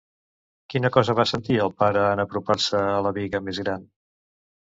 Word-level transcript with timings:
Quina 0.73 0.89
cosa 0.95 1.13
va 1.19 1.25
sentir 1.31 1.59
el 1.65 1.69
pare 1.83 2.07
en 2.15 2.23
apropar-se 2.25 2.81
a 2.97 3.05
la 3.09 3.11
biga 3.19 3.45
més 3.51 3.59
gran? 3.67 3.85